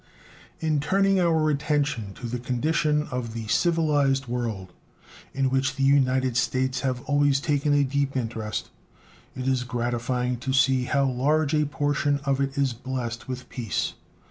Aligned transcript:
In 0.59 0.79
turning 0.79 1.19
our 1.19 1.47
attention 1.51 2.15
to 2.15 2.25
the 2.25 2.39
condition 2.39 3.05
of 3.11 3.35
the 3.35 3.45
civilized 3.47 4.25
world, 4.25 4.73
in 5.31 5.51
which 5.51 5.75
the 5.75 5.83
United 5.83 6.35
States 6.37 6.79
have 6.79 7.01
always 7.01 7.39
taken 7.39 7.71
a 7.75 7.83
deep 7.83 8.17
interest, 8.17 8.71
it 9.35 9.47
is 9.47 9.63
gratifying 9.63 10.37
to 10.37 10.53
see 10.53 10.85
how 10.85 11.05
large 11.05 11.53
a 11.53 11.67
portion 11.67 12.19
of 12.25 12.41
it 12.41 12.57
is 12.57 12.73
blessed 12.73 13.27
with 13.27 13.47
peace. 13.47 13.93